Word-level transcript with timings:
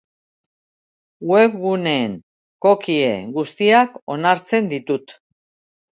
Webguneen 1.31 2.15
cookie 2.65 3.13
guztiak 3.39 4.03
onartzen 4.17 4.71
ditut. 4.77 5.17